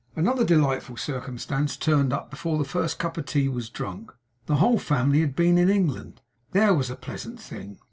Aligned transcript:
Another 0.15 0.43
delightful 0.43 0.97
circumstance 0.97 1.77
turned 1.77 2.11
up 2.11 2.31
before 2.31 2.57
the 2.57 2.63
first 2.65 2.97
cup 2.97 3.19
of 3.19 3.27
tea 3.27 3.47
was 3.47 3.69
drunk. 3.69 4.11
The 4.47 4.55
whole 4.55 4.79
family 4.79 5.19
had 5.21 5.35
been 5.35 5.59
in 5.59 5.69
England. 5.69 6.21
There 6.53 6.73
was 6.73 6.89
a 6.89 6.95
pleasant 6.95 7.39
thing! 7.39 7.77